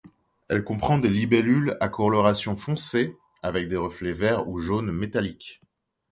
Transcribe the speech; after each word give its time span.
Elle 0.49 0.63
comprend 0.63 0.97
des 0.97 1.11
libellules 1.11 1.77
à 1.79 1.87
coloration 1.87 2.55
foncée 2.55 3.15
avec 3.43 3.69
des 3.69 3.75
reflets 3.77 4.13
verts 4.13 4.47
ou 4.49 4.57
jaunes 4.57 4.91
métalliques. 4.91 5.61